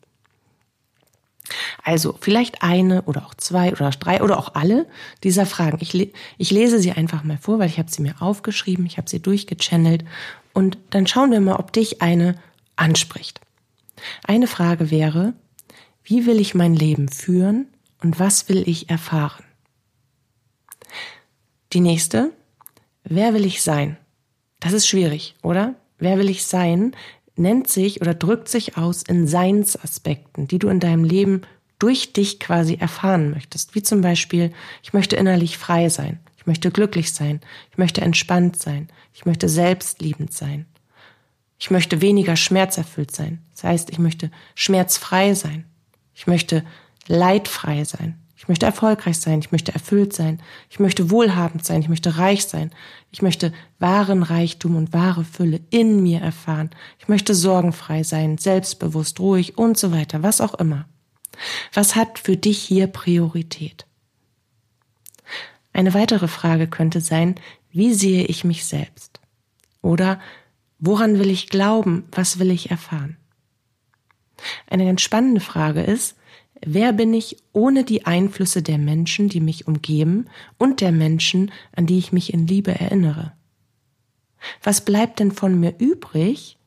Also 1.84 2.18
vielleicht 2.20 2.64
eine 2.64 3.04
oder 3.04 3.26
auch 3.26 3.34
zwei 3.34 3.72
oder 3.72 3.90
drei 3.92 4.22
oder 4.22 4.38
auch 4.38 4.56
alle 4.56 4.88
dieser 5.24 5.46
Fragen. 5.46 5.78
Ich, 5.82 5.94
ich 6.38 6.52
lese 6.52 6.80
sie 6.80 6.92
einfach 6.92 7.24
mal 7.24 7.38
vor, 7.38 7.60
weil 7.60 7.70
ich 7.70 7.80
habe 7.80 7.92
sie 7.92 8.02
mir 8.02 8.22
aufgeschrieben, 8.22 8.86
ich 8.86 8.98
habe 8.98 9.10
sie 9.10 9.22
durchgechannelt 9.22 10.06
und 10.54 10.78
dann 10.92 11.08
schauen 11.08 11.32
wir 11.32 11.42
mal, 11.42 11.56
ob 11.56 11.74
dich 11.74 12.02
eine 12.02 12.36
anspricht. 12.76 13.42
Eine 14.24 14.48
Frage 14.48 14.92
wäre, 14.92 15.34
wie 16.04 16.26
will 16.26 16.40
ich 16.40 16.56
mein 16.56 16.76
Leben 16.76 17.10
führen 17.10 17.68
und 18.02 18.20
was 18.20 18.50
will 18.50 18.68
ich 18.68 18.90
erfahren? 18.90 19.44
Die 21.72 21.80
nächste, 21.80 22.32
wer 23.04 23.34
will 23.34 23.46
ich 23.46 23.62
sein? 23.62 23.98
Das 24.60 24.74
ist 24.74 24.88
schwierig, 24.88 25.36
oder? 25.42 25.76
Wer 25.98 26.18
will 26.18 26.30
ich 26.30 26.46
sein? 26.46 26.96
Nennt 27.36 27.68
sich 27.68 28.02
oder 28.02 28.14
drückt 28.14 28.48
sich 28.50 28.78
aus 28.78 29.04
in 29.04 29.28
Seinsaspekten, 29.28 30.48
die 30.48 30.60
du 30.60 30.70
in 30.70 30.80
deinem 30.80 31.04
Leben 31.04 31.42
durch 31.80 32.14
dich 32.14 32.40
quasi 32.40 32.76
erfahren 32.76 33.32
möchtest. 33.32 33.76
Wie 33.76 33.84
zum 33.84 34.02
Beispiel, 34.02 34.54
ich 34.84 34.94
möchte 34.94 35.16
innerlich 35.16 35.58
frei 35.58 35.90
sein, 35.90 36.20
ich 36.38 36.46
möchte 36.46 36.72
glücklich 36.72 37.14
sein, 37.14 37.42
ich 37.72 37.78
möchte 37.78 38.02
entspannt 38.02 38.60
sein, 38.60 38.90
ich 39.14 39.26
möchte 39.26 39.50
selbstliebend 39.50 40.34
sein, 40.34 40.66
ich 41.58 41.72
möchte 41.72 42.02
weniger 42.02 42.36
schmerzerfüllt 42.36 43.12
sein. 43.12 43.40
Das 43.54 43.64
heißt, 43.64 43.90
ich 43.90 44.00
möchte 44.00 44.32
schmerzfrei 44.56 45.34
sein, 45.34 45.66
ich 46.14 46.28
möchte 46.28 46.64
leidfrei 47.08 47.84
sein, 47.84 48.23
ich 48.44 48.50
möchte 48.50 48.66
erfolgreich 48.66 49.20
sein, 49.20 49.40
ich 49.40 49.54
möchte 49.54 49.74
erfüllt 49.74 50.12
sein, 50.12 50.42
ich 50.70 50.78
möchte 50.78 51.10
wohlhabend 51.10 51.64
sein, 51.64 51.80
ich 51.80 51.88
möchte 51.88 52.18
reich 52.18 52.44
sein, 52.44 52.72
ich 53.10 53.22
möchte 53.22 53.54
wahren 53.80 54.22
Reichtum 54.22 54.76
und 54.76 54.92
wahre 54.92 55.24
Fülle 55.24 55.62
in 55.70 56.04
mir 56.04 56.20
erfahren, 56.20 56.70
ich 57.00 57.08
möchte 57.08 57.36
sorgenfrei 57.36 58.04
sein, 58.04 58.38
selbstbewusst, 58.38 59.22
ruhig 59.22 59.58
und 59.58 59.78
so 59.78 59.94
weiter, 59.94 60.24
was 60.24 60.42
auch 60.42 60.56
immer. 60.56 60.90
Was 61.74 61.96
hat 61.96 62.20
für 62.20 62.36
dich 62.36 62.62
hier 62.62 62.88
Priorität? 62.88 63.86
Eine 65.72 65.94
weitere 65.94 66.28
Frage 66.28 66.68
könnte 66.68 67.00
sein, 67.00 67.36
wie 67.72 67.94
sehe 67.94 68.26
ich 68.26 68.44
mich 68.44 68.66
selbst? 68.66 69.22
Oder 69.82 70.20
woran 70.80 71.18
will 71.18 71.30
ich 71.30 71.48
glauben, 71.48 72.10
was 72.12 72.40
will 72.40 72.52
ich 72.52 72.72
erfahren? 72.72 73.16
Eine 74.68 74.84
ganz 74.84 75.02
spannende 75.02 75.40
Frage 75.40 75.82
ist, 75.82 76.18
Wer 76.66 76.94
bin 76.94 77.14
ich 77.14 77.38
ohne 77.52 77.84
die 77.84 78.06
Einflüsse 78.06 78.62
der 78.62 78.78
Menschen, 78.78 79.28
die 79.28 79.42
mich 79.42 79.68
umgeben 79.68 80.28
und 80.58 80.80
der 80.80 80.92
Menschen, 80.92 81.52
an 81.76 81.86
die 81.86 81.98
ich 81.98 82.14
mich 82.14 82.34
in 82.34 82.48
Liebe 82.48 82.72
erinnere? 82.72 83.34
Was 84.62 84.86
bleibt 84.86 85.20
denn 85.20 85.32
von 85.32 85.60
mir 85.60 85.76
übrig, 85.78 86.58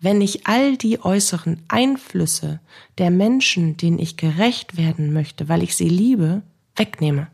wenn 0.00 0.20
ich 0.20 0.46
all 0.46 0.76
die 0.76 1.02
äußeren 1.02 1.62
Einflüsse 1.68 2.60
der 2.98 3.10
Menschen, 3.10 3.76
denen 3.76 3.98
ich 3.98 4.16
gerecht 4.16 4.76
werden 4.76 5.12
möchte, 5.12 5.48
weil 5.48 5.62
ich 5.62 5.76
sie 5.76 5.88
liebe, 5.88 6.42
wegnehme? 6.76 7.28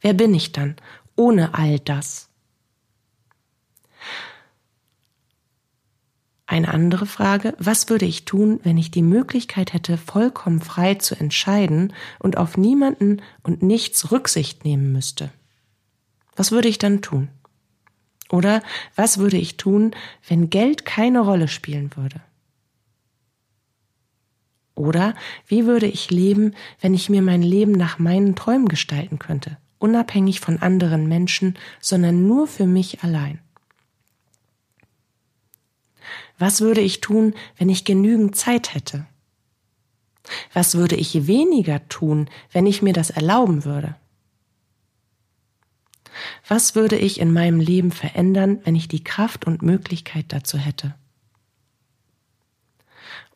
Wer 0.00 0.14
bin 0.14 0.32
ich 0.34 0.52
dann 0.52 0.76
ohne 1.16 1.54
all 1.54 1.78
das? 1.78 2.27
Eine 6.50 6.72
andere 6.72 7.04
Frage, 7.04 7.54
was 7.58 7.90
würde 7.90 8.06
ich 8.06 8.24
tun, 8.24 8.58
wenn 8.62 8.78
ich 8.78 8.90
die 8.90 9.02
Möglichkeit 9.02 9.74
hätte, 9.74 9.98
vollkommen 9.98 10.62
frei 10.62 10.94
zu 10.94 11.14
entscheiden 11.14 11.92
und 12.18 12.38
auf 12.38 12.56
niemanden 12.56 13.20
und 13.42 13.62
nichts 13.62 14.10
Rücksicht 14.10 14.64
nehmen 14.64 14.90
müsste? 14.90 15.30
Was 16.36 16.50
würde 16.50 16.68
ich 16.68 16.78
dann 16.78 17.02
tun? 17.02 17.28
Oder 18.30 18.62
was 18.96 19.18
würde 19.18 19.36
ich 19.36 19.58
tun, 19.58 19.90
wenn 20.26 20.48
Geld 20.48 20.86
keine 20.86 21.20
Rolle 21.20 21.48
spielen 21.48 21.90
würde? 21.96 22.22
Oder 24.74 25.14
wie 25.48 25.66
würde 25.66 25.86
ich 25.86 26.10
leben, 26.10 26.54
wenn 26.80 26.94
ich 26.94 27.10
mir 27.10 27.20
mein 27.20 27.42
Leben 27.42 27.72
nach 27.72 27.98
meinen 27.98 28.36
Träumen 28.36 28.68
gestalten 28.68 29.18
könnte, 29.18 29.58
unabhängig 29.78 30.40
von 30.40 30.62
anderen 30.62 31.08
Menschen, 31.08 31.58
sondern 31.78 32.26
nur 32.26 32.46
für 32.46 32.66
mich 32.66 33.02
allein? 33.02 33.38
Was 36.38 36.60
würde 36.60 36.80
ich 36.80 37.00
tun, 37.00 37.34
wenn 37.56 37.68
ich 37.68 37.84
genügend 37.84 38.36
Zeit 38.36 38.74
hätte? 38.74 39.06
Was 40.52 40.76
würde 40.76 40.96
ich 40.96 41.26
weniger 41.26 41.86
tun, 41.88 42.28
wenn 42.52 42.66
ich 42.66 42.82
mir 42.82 42.92
das 42.92 43.10
erlauben 43.10 43.64
würde? 43.64 43.96
Was 46.46 46.74
würde 46.74 46.96
ich 46.96 47.20
in 47.20 47.32
meinem 47.32 47.60
Leben 47.60 47.90
verändern, 47.90 48.60
wenn 48.64 48.74
ich 48.74 48.88
die 48.88 49.04
Kraft 49.04 49.46
und 49.46 49.62
Möglichkeit 49.62 50.26
dazu 50.28 50.58
hätte? 50.58 50.94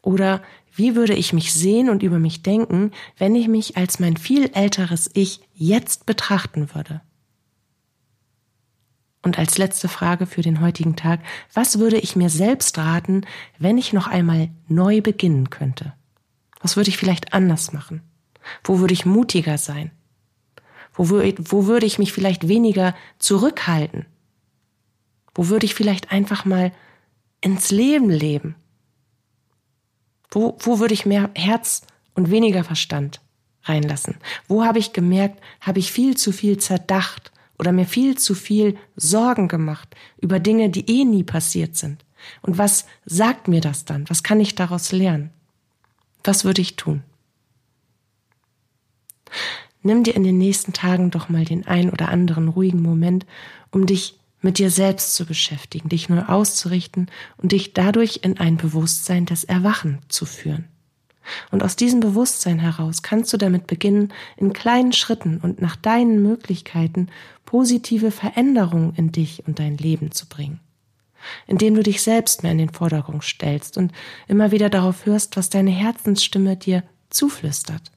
Oder 0.01 0.43
wie 0.75 0.97
würde 0.97 1.15
ich 1.15 1.33
mich 1.33 1.53
sehen 1.53 1.89
und 1.89 2.03
über 2.03 2.19
mich 2.19 2.43
denken, 2.43 2.93
wenn 3.19 3.35
ich 3.35 3.47
mich 3.47 3.77
als 3.77 4.01
mein 4.01 4.17
viel 4.17 4.51
älteres 4.55 5.11
Ich 5.15 5.41
jetzt 5.55 6.07
betrachten 6.07 6.75
würde? 6.75 7.03
Und 9.23 9.39
als 9.39 9.57
letzte 9.57 9.89
Frage 9.89 10.27
für 10.27 10.43
den 10.43 10.61
heutigen 10.61 10.97
Tag, 10.97 11.21
was 11.55 11.79
würde 11.79 11.99
ich 11.99 12.17
mir 12.17 12.29
selbst 12.29 12.77
raten, 12.77 13.25
wenn 13.59 13.79
ich 13.79 13.93
noch 13.93 14.09
einmal 14.09 14.51
neu 14.67 15.01
beginnen 15.01 15.49
könnte? 15.49 15.93
Was 16.61 16.77
würde 16.77 16.91
ich 16.91 16.97
vielleicht 16.97 17.33
anders 17.33 17.73
machen? 17.73 18.03
Wo 18.65 18.81
würde 18.81 18.95
ich 18.95 19.07
mutiger 19.07 19.59
sein? 19.59 19.93
Wo, 20.93 21.09
wo 21.09 21.67
würde 21.67 21.87
ich 21.87 21.99
mich 21.99 22.13
vielleicht 22.13 22.49
weniger 22.49 22.95
zurückhalten? 23.19 24.07
Wo 25.35 25.49
würde 25.49 25.67
ich 25.67 25.75
vielleicht 25.75 26.13
einfach 26.13 26.45
mal 26.45 26.73
ins 27.41 27.71
Leben 27.71 28.11
leben? 28.11 28.57
Wo, 30.31 30.57
wo 30.61 30.81
würde 30.81 30.95
ich 30.95 31.07
mehr 31.07 31.31
Herz 31.35 31.83
und 32.15 32.31
weniger 32.31 32.65
Verstand 32.65 33.21
reinlassen? 33.65 34.17
Wo 34.49 34.65
habe 34.65 34.79
ich 34.79 34.93
gemerkt, 34.93 35.43
habe 35.61 35.79
ich 35.79 35.93
viel 35.93 36.17
zu 36.17 36.33
viel 36.33 36.59
zerdacht 36.59 37.32
oder 37.63 37.71
mir 37.71 37.87
viel 37.87 38.19
zu 38.19 38.35
viel 38.35 38.77
Sorgen 38.97 39.47
gemacht 39.47 39.95
über 40.21 40.41
Dinge, 40.41 40.69
die 40.69 40.91
eh 40.91 41.05
nie 41.05 41.23
passiert 41.23 41.77
sind. 41.77 42.05
Und 42.41 42.59
was 42.59 42.87
sagt 43.05 43.47
mir 43.47 43.61
das 43.61 43.85
dann? 43.85 44.11
Was 44.11 44.25
kann 44.25 44.41
ich 44.41 44.57
daraus 44.57 44.91
lernen? 44.91 45.31
Was 46.25 46.45
würde 46.45 46.61
ich 46.61 46.75
tun? 46.75 47.05
Nimm 49.85 50.03
dir 50.03 50.17
in 50.17 50.25
den 50.25 50.39
nächsten 50.39 50.73
Tagen 50.73 51.13
doch 51.13 51.29
mal 51.29 51.45
den 51.45 51.65
ein 51.65 51.91
oder 51.91 52.09
anderen 52.09 52.49
ruhigen 52.49 52.83
Moment, 52.83 53.27
um 53.71 53.87
dich 53.87 54.19
mit 54.41 54.59
dir 54.59 54.71
selbst 54.71 55.15
zu 55.15 55.25
beschäftigen, 55.25 55.89
dich 55.89 56.09
neu 56.09 56.23
auszurichten 56.25 57.13
und 57.37 57.53
dich 57.53 57.75
dadurch 57.75 58.21
in 58.25 58.41
ein 58.41 58.57
Bewusstsein 58.57 59.25
des 59.25 59.45
Erwachen 59.45 60.01
zu 60.09 60.27
führen. 60.27 60.67
Und 61.51 61.63
aus 61.63 61.77
diesem 61.77 62.01
Bewusstsein 62.01 62.59
heraus 62.59 63.03
kannst 63.03 63.33
du 63.33 63.37
damit 63.37 63.67
beginnen, 63.67 64.13
in 64.37 64.53
kleinen 64.53 64.93
Schritten 64.93 65.39
und 65.39 65.61
nach 65.61 65.77
deinen 65.77 66.23
Möglichkeiten 66.23 67.09
positive 67.45 68.11
Veränderungen 68.11 68.95
in 68.97 69.13
dich 69.13 69.47
und 69.47 69.59
dein 69.59 69.77
Leben 69.77 70.11
zu 70.11 70.27
bringen. 70.27 70.61
Indem 71.47 71.75
du 71.75 71.83
dich 71.83 72.03
selbst 72.03 72.43
mehr 72.43 72.53
in 72.53 72.59
den 72.59 72.71
Vordergrund 72.71 73.23
stellst 73.23 73.79
und 73.79 73.93
immer 74.27 74.51
wieder 74.51 74.71
darauf 74.71 75.07
hörst, 75.07 75.37
was 75.37 75.51
deine 75.51 75.71
Herzensstimme 75.71 76.57
dir 76.57 76.83
zuflüstert. 77.11 77.93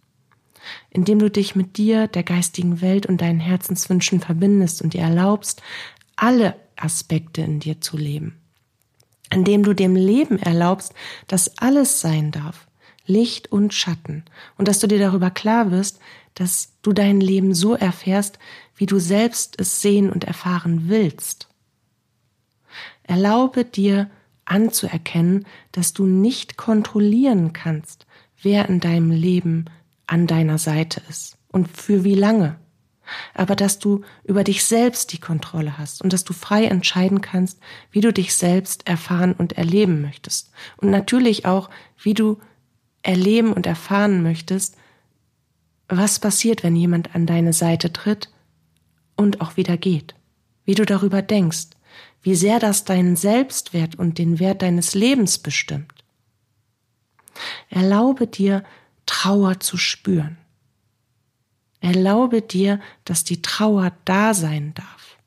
Indem 0.90 1.20
du 1.20 1.30
dich 1.30 1.56
mit 1.56 1.78
dir, 1.78 2.08
der 2.08 2.24
geistigen 2.24 2.82
Welt 2.82 3.06
und 3.06 3.22
deinen 3.22 3.40
Herzenswünschen 3.40 4.20
verbindest 4.20 4.82
und 4.82 4.94
dir 4.94 5.02
erlaubst, 5.02 5.62
alle 6.16 6.56
Aspekte 6.76 7.42
in 7.42 7.60
dir 7.60 7.82
zu 7.82 7.98
leben. 7.98 8.40
Indem 9.32 9.64
du 9.64 9.74
dem 9.74 9.96
Leben 9.96 10.38
erlaubst, 10.38 10.94
dass 11.28 11.58
alles 11.58 12.00
sein 12.00 12.32
darf, 12.32 12.65
Licht 13.06 13.52
und 13.52 13.74
Schatten. 13.74 14.24
Und 14.58 14.68
dass 14.68 14.80
du 14.80 14.88
dir 14.88 15.00
darüber 15.00 15.30
klar 15.30 15.72
wirst, 15.72 16.00
dass 16.34 16.74
du 16.82 16.94
dein 16.94 17.22
Leben 17.22 17.54
so 17.54 17.76
erfährst, 17.76 18.40
wie 18.76 18.86
du 18.86 19.00
selbst 19.00 19.60
es 19.60 19.82
sehen 19.82 20.12
und 20.12 20.24
erfahren 20.26 20.90
willst. 20.90 21.48
Erlaube 23.04 23.64
dir 23.64 24.10
anzuerkennen, 24.46 25.46
dass 25.72 25.94
du 25.94 26.06
nicht 26.06 26.58
kontrollieren 26.58 27.54
kannst, 27.54 28.06
wer 28.42 28.70
in 28.70 28.80
deinem 28.80 29.12
Leben 29.12 29.66
an 30.08 30.28
deiner 30.28 30.58
Seite 30.58 31.02
ist 31.10 31.38
und 31.48 31.68
für 31.68 32.04
wie 32.04 32.16
lange, 32.16 32.58
aber 33.34 33.56
dass 33.56 33.80
du 33.80 34.02
über 34.24 34.44
dich 34.44 34.66
selbst 34.66 35.14
die 35.14 35.20
Kontrolle 35.20 35.78
hast 35.78 36.02
und 36.02 36.14
dass 36.14 36.24
du 36.24 36.34
frei 36.34 36.66
entscheiden 36.66 37.22
kannst, 37.22 37.60
wie 37.92 38.02
du 38.02 38.14
dich 38.14 38.36
selbst 38.36 38.88
erfahren 38.88 39.34
und 39.34 39.54
erleben 39.54 40.02
möchtest. 40.02 40.52
Und 40.78 40.90
natürlich 40.90 41.46
auch, 41.46 41.70
wie 42.02 42.14
du 42.14 42.40
erleben 43.06 43.54
und 43.54 43.68
erfahren 43.68 44.24
möchtest, 44.24 44.76
was 45.88 46.20
passiert, 46.20 46.64
wenn 46.64 46.76
jemand 46.76 47.14
an 47.14 47.28
deine 47.28 47.54
Seite 47.54 47.94
tritt 47.94 48.32
und 49.16 49.42
auch 49.42 49.58
wieder 49.58 49.78
geht, 49.78 50.16
wie 50.66 50.74
du 50.74 50.86
darüber 50.86 51.22
denkst, 51.22 51.68
wie 52.24 52.36
sehr 52.36 52.60
das 52.60 52.84
deinen 52.84 53.16
Selbstwert 53.16 53.96
und 53.96 54.18
den 54.18 54.40
Wert 54.40 54.64
deines 54.64 54.96
Lebens 54.96 55.38
bestimmt. 55.38 55.94
Erlaube 57.70 58.26
dir, 58.26 58.64
Trauer 59.06 59.60
zu 59.60 59.78
spüren. 59.78 60.38
Erlaube 61.82 62.42
dir, 62.42 62.80
dass 63.04 63.24
die 63.24 63.44
Trauer 63.44 63.92
da 64.06 64.34
sein 64.34 64.74
darf. 64.74 65.18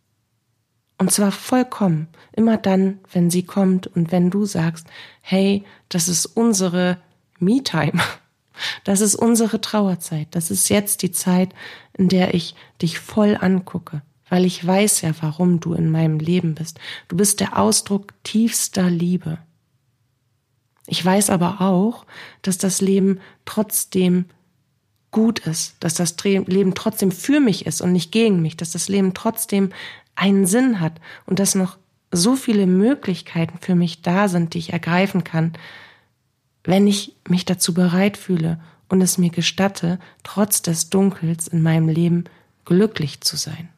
Und 0.99 1.13
zwar 1.13 1.31
vollkommen, 1.31 2.09
immer 2.33 2.57
dann, 2.57 2.99
wenn 3.13 3.31
sie 3.31 3.45
kommt 3.45 3.87
und 3.87 4.11
wenn 4.11 4.31
du 4.31 4.47
sagst, 4.47 4.89
hey, 5.21 5.65
das 5.89 6.09
ist 6.09 6.27
unsere 6.27 6.99
Me-Time. 7.41 8.01
Das 8.83 9.01
ist 9.01 9.15
unsere 9.15 9.61
Trauerzeit. 9.61 10.29
Das 10.33 10.51
ist 10.51 10.69
jetzt 10.69 11.03
die 11.03 11.13
Zeit, 11.13 11.55
in 11.97 12.09
der 12.09 12.35
ich 12.35 12.57
dich 12.83 12.99
voll 12.99 13.37
angucke, 13.41 14.03
weil 14.29 14.45
ich 14.45 14.67
weiß 14.67 15.03
ja, 15.03 15.13
warum 15.21 15.61
du 15.61 15.75
in 15.75 15.91
meinem 15.91 16.19
Leben 16.19 16.55
bist. 16.55 16.81
Du 17.07 17.17
bist 17.17 17.41
der 17.41 17.57
Ausdruck 17.57 18.13
tiefster 18.25 18.91
Liebe. 18.91 19.39
Ich 20.87 21.05
weiß 21.05 21.31
aber 21.31 21.61
auch, 21.61 22.05
dass 22.43 22.59
das 22.59 22.81
Leben 22.81 23.21
trotzdem 23.45 24.25
gut 25.11 25.41
ist, 25.41 25.77
dass 25.81 25.95
das 25.95 26.17
Leben 26.25 26.75
trotzdem 26.75 27.13
für 27.13 27.41
mich 27.41 27.67
ist 27.67 27.81
und 27.81 27.93
nicht 27.93 28.13
gegen 28.13 28.43
mich, 28.43 28.57
dass 28.57 28.73
das 28.73 28.89
Leben 28.89 29.15
trotzdem 29.15 29.71
einen 30.15 30.47
Sinn 30.47 30.81
hat 30.81 31.01
und 31.27 31.39
dass 31.39 31.55
noch 31.55 31.79
so 32.11 32.37
viele 32.37 32.67
Möglichkeiten 32.67 33.59
für 33.61 33.75
mich 33.75 34.03
da 34.03 34.29
sind, 34.29 34.55
die 34.55 34.59
ich 34.59 34.73
ergreifen 34.73 35.25
kann, 35.25 35.53
wenn 36.69 36.87
ich 36.87 37.15
mich 37.27 37.47
dazu 37.47 37.73
bereit 37.73 38.19
fühle 38.19 38.61
und 38.91 39.01
es 39.01 39.17
mir 39.17 39.31
gestatte, 39.31 39.99
trotz 40.23 40.61
des 40.61 40.91
Dunkels 40.91 41.49
in 41.49 41.63
meinem 41.63 41.89
Leben 41.89 42.25
glücklich 42.67 43.23
zu 43.23 43.39
sein. 43.39 43.71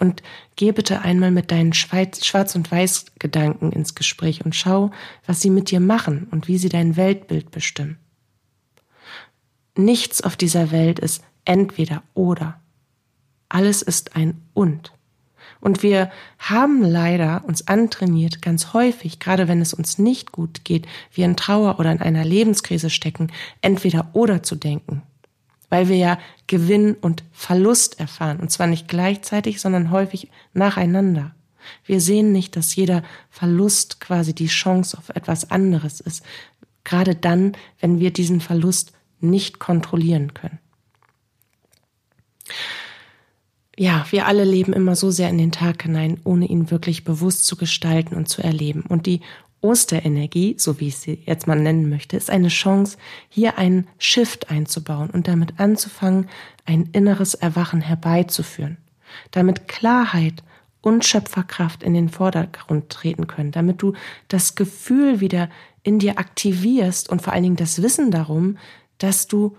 Und 0.00 0.20
geh 0.56 0.72
bitte 0.72 1.02
einmal 1.02 1.30
mit 1.30 1.52
deinen 1.52 1.74
Schwarz- 1.74 2.56
und 2.56 2.72
Weiß-Gedanken 2.72 3.70
ins 3.70 3.94
Gespräch 3.94 4.44
und 4.44 4.56
schau, 4.56 4.90
was 5.24 5.40
sie 5.40 5.50
mit 5.50 5.70
dir 5.70 5.78
machen 5.78 6.26
und 6.32 6.48
wie 6.48 6.58
sie 6.58 6.68
dein 6.68 6.96
Weltbild 6.96 7.52
bestimmen. 7.52 7.98
Nichts 9.76 10.22
auf 10.22 10.36
dieser 10.36 10.72
Welt 10.72 10.98
ist 10.98 11.22
entweder 11.44 12.02
oder. 12.14 12.60
Alles 13.48 13.80
ist 13.80 14.16
ein 14.16 14.42
und. 14.54 14.92
Und 15.62 15.84
wir 15.84 16.10
haben 16.40 16.82
leider 16.82 17.44
uns 17.46 17.68
antrainiert, 17.68 18.42
ganz 18.42 18.72
häufig, 18.72 19.20
gerade 19.20 19.46
wenn 19.46 19.60
es 19.60 19.72
uns 19.72 19.96
nicht 19.96 20.32
gut 20.32 20.64
geht, 20.64 20.86
wir 21.14 21.24
in 21.24 21.36
Trauer 21.36 21.78
oder 21.78 21.92
in 21.92 22.00
einer 22.00 22.24
Lebenskrise 22.24 22.90
stecken, 22.90 23.30
entweder 23.60 24.08
oder 24.12 24.42
zu 24.42 24.56
denken. 24.56 25.02
Weil 25.70 25.88
wir 25.88 25.96
ja 25.96 26.18
Gewinn 26.48 26.94
und 26.94 27.22
Verlust 27.30 28.00
erfahren. 28.00 28.40
Und 28.40 28.50
zwar 28.50 28.66
nicht 28.66 28.88
gleichzeitig, 28.88 29.60
sondern 29.60 29.92
häufig 29.92 30.28
nacheinander. 30.52 31.32
Wir 31.86 32.00
sehen 32.00 32.32
nicht, 32.32 32.56
dass 32.56 32.74
jeder 32.74 33.04
Verlust 33.30 34.00
quasi 34.00 34.34
die 34.34 34.48
Chance 34.48 34.98
auf 34.98 35.10
etwas 35.10 35.52
anderes 35.52 36.00
ist. 36.00 36.24
Gerade 36.82 37.14
dann, 37.14 37.56
wenn 37.78 38.00
wir 38.00 38.12
diesen 38.12 38.40
Verlust 38.40 38.92
nicht 39.20 39.60
kontrollieren 39.60 40.34
können. 40.34 40.58
Ja, 43.78 44.04
wir 44.10 44.26
alle 44.26 44.44
leben 44.44 44.72
immer 44.72 44.96
so 44.96 45.10
sehr 45.10 45.30
in 45.30 45.38
den 45.38 45.52
Tag 45.52 45.82
hinein, 45.82 46.20
ohne 46.24 46.46
ihn 46.46 46.70
wirklich 46.70 47.04
bewusst 47.04 47.46
zu 47.46 47.56
gestalten 47.56 48.14
und 48.14 48.28
zu 48.28 48.42
erleben. 48.42 48.82
Und 48.82 49.06
die 49.06 49.20
Osterenergie, 49.62 50.56
so 50.58 50.78
wie 50.80 50.88
ich 50.88 50.98
sie 50.98 51.22
jetzt 51.24 51.46
mal 51.46 51.58
nennen 51.58 51.88
möchte, 51.88 52.16
ist 52.16 52.30
eine 52.30 52.48
Chance, 52.48 52.98
hier 53.28 53.58
einen 53.58 53.86
Shift 53.96 54.50
einzubauen 54.50 55.08
und 55.08 55.28
damit 55.28 55.58
anzufangen, 55.58 56.28
ein 56.66 56.90
inneres 56.92 57.34
Erwachen 57.34 57.80
herbeizuführen. 57.80 58.76
Damit 59.30 59.68
Klarheit 59.68 60.42
und 60.80 61.04
Schöpferkraft 61.04 61.82
in 61.82 61.94
den 61.94 62.08
Vordergrund 62.08 62.90
treten 62.90 63.28
können, 63.28 63.52
damit 63.52 63.80
du 63.80 63.94
das 64.28 64.56
Gefühl 64.56 65.20
wieder 65.20 65.48
in 65.84 65.98
dir 65.98 66.18
aktivierst 66.18 67.08
und 67.08 67.22
vor 67.22 67.32
allen 67.32 67.44
Dingen 67.44 67.56
das 67.56 67.80
Wissen 67.82 68.10
darum, 68.10 68.58
dass 68.98 69.28
du 69.28 69.56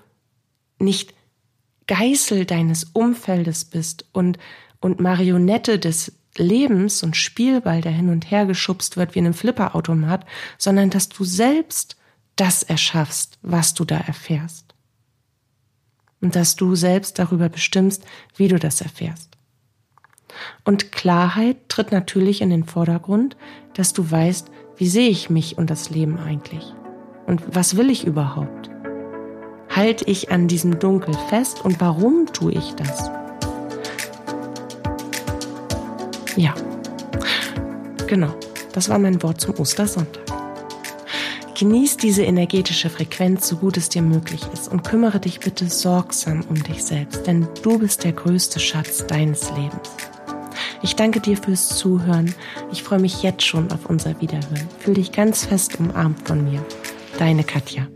nicht 0.79 1.13
Geißel 1.87 2.45
deines 2.45 2.85
Umfeldes 2.85 3.65
bist 3.65 4.05
und, 4.11 4.37
und 4.79 4.99
Marionette 4.99 5.79
des 5.79 6.13
Lebens 6.37 7.03
und 7.03 7.15
Spielball, 7.15 7.81
der 7.81 7.91
hin 7.91 8.09
und 8.09 8.31
her 8.31 8.45
geschubst 8.45 8.97
wird 8.97 9.15
wie 9.15 9.19
in 9.19 9.25
einem 9.25 9.33
Flipperautomat, 9.33 10.25
sondern 10.57 10.89
dass 10.89 11.09
du 11.09 11.23
selbst 11.23 11.97
das 12.35 12.63
erschaffst, 12.63 13.37
was 13.41 13.73
du 13.73 13.85
da 13.85 13.97
erfährst. 13.97 14.73
Und 16.21 16.35
dass 16.35 16.55
du 16.55 16.75
selbst 16.75 17.19
darüber 17.19 17.49
bestimmst, 17.49 18.03
wie 18.35 18.47
du 18.47 18.57
das 18.57 18.81
erfährst. 18.81 19.37
Und 20.63 20.91
Klarheit 20.91 21.69
tritt 21.69 21.91
natürlich 21.91 22.41
in 22.41 22.49
den 22.49 22.63
Vordergrund, 22.63 23.37
dass 23.75 23.93
du 23.93 24.09
weißt, 24.09 24.49
wie 24.77 24.87
sehe 24.87 25.09
ich 25.09 25.29
mich 25.29 25.57
und 25.57 25.69
das 25.69 25.89
Leben 25.89 26.17
eigentlich? 26.17 26.73
Und 27.27 27.43
was 27.55 27.77
will 27.77 27.89
ich 27.89 28.05
überhaupt? 28.05 28.72
Halte 29.75 30.05
ich 30.05 30.31
an 30.31 30.47
diesem 30.47 30.79
Dunkel 30.79 31.15
fest 31.29 31.65
und 31.65 31.81
warum 31.81 32.27
tue 32.31 32.53
ich 32.53 32.73
das? 32.75 33.09
Ja, 36.35 36.53
genau, 38.07 38.33
das 38.73 38.89
war 38.89 38.99
mein 38.99 39.21
Wort 39.23 39.41
zum 39.41 39.59
Ostersonntag. 39.59 40.23
Genieß 41.57 41.97
diese 41.97 42.23
energetische 42.23 42.89
Frequenz, 42.89 43.47
so 43.47 43.55
gut 43.55 43.77
es 43.77 43.89
dir 43.89 44.01
möglich 44.01 44.41
ist 44.53 44.71
und 44.71 44.83
kümmere 44.83 45.19
dich 45.19 45.39
bitte 45.39 45.69
sorgsam 45.69 46.43
um 46.49 46.61
dich 46.61 46.83
selbst, 46.83 47.25
denn 47.25 47.47
du 47.61 47.79
bist 47.79 48.03
der 48.03 48.11
größte 48.11 48.59
Schatz 48.59 49.05
deines 49.07 49.49
Lebens. 49.51 49.89
Ich 50.81 50.95
danke 50.95 51.19
dir 51.19 51.37
fürs 51.37 51.69
Zuhören. 51.69 52.35
Ich 52.71 52.83
freue 52.83 52.99
mich 52.99 53.23
jetzt 53.23 53.43
schon 53.43 53.71
auf 53.71 53.85
unser 53.85 54.19
Wiederhören. 54.19 54.67
Fühl 54.79 54.95
dich 54.95 55.13
ganz 55.13 55.45
fest 55.45 55.79
umarmt 55.79 56.27
von 56.27 56.43
mir. 56.43 56.63
Deine 57.17 57.43
Katja. 57.43 57.87